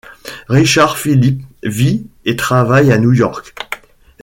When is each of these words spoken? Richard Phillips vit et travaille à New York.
Richard 0.49 0.97
Phillips 0.97 1.43
vit 1.61 2.07
et 2.25 2.35
travaille 2.35 2.91
à 2.91 2.97
New 2.97 3.11
York. 3.13 3.53